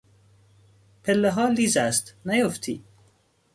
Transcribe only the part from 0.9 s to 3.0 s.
پلهها لیز است نیافتی!